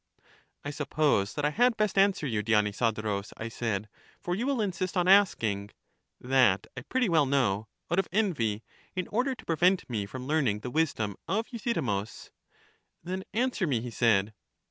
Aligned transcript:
I 0.65 0.71
suppose 0.71 1.35
that 1.35 1.45
I 1.45 1.51
had 1.51 1.77
best 1.77 1.95
answer 1.95 2.25
you, 2.25 2.41
Dionysodo 2.41 3.03
rus, 3.03 3.33
I 3.37 3.49
said, 3.49 3.87
for 4.19 4.33
you 4.33 4.47
will 4.47 4.59
insist 4.59 4.97
on 4.97 5.07
asking— 5.07 5.69
that 6.19 6.65
I 6.75 6.81
pretty 6.81 7.07
well 7.07 7.27
know— 7.27 7.67
out 7.91 7.99
of 7.99 8.07
envy, 8.11 8.63
in 8.95 9.07
order 9.09 9.35
to 9.35 9.45
prevent 9.45 9.87
me 9.87 10.07
from 10.07 10.25
learning 10.25 10.61
the 10.61 10.71
wisdom 10.71 11.17
of 11.27 11.49
Euthydemus. 11.49 12.31
260 12.31 12.31
EUTHYDEMUS 12.31 12.31
Then 13.03 13.23
answer 13.35 13.67
me, 13.67 13.79
he 13.79 13.91
said. 13.91 14.33